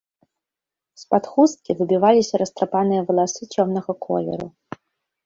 [1.01, 4.47] З-пад хусткі выбіваліся растрапаныя валасы цёмнага колеру.